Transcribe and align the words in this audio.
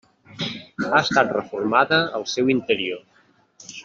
Ha 0.85 1.01
estat 1.01 1.35
reformada 1.35 1.99
al 2.21 2.25
seu 2.35 2.49
interior. 2.57 3.07